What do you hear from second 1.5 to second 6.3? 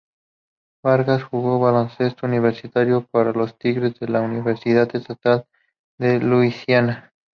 baloncesto universitario para los Tigers de la Universidad Estatal de